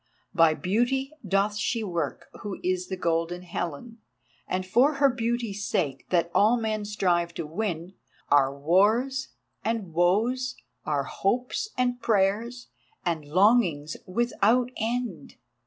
[0.33, 3.99] By beauty doth she work who is the Golden Helen,
[4.47, 7.93] and for her beauty's sake, that all men strive to win,
[8.27, 9.27] are wars
[9.63, 12.69] and woes, are hopes and prayers,
[13.05, 15.35] and longings without end.